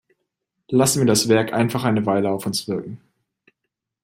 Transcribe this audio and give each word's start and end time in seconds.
Lassen 0.69 0.97
wir 1.01 1.05
das 1.05 1.29
Werk 1.29 1.53
einfach 1.53 1.83
eine 1.83 2.07
Weile 2.07 2.31
auf 2.31 2.47
uns 2.47 2.67
wirken! 2.67 2.99